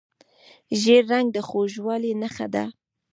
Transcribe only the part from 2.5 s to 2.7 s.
ده.